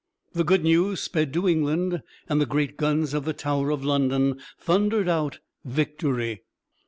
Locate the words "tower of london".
3.33-4.41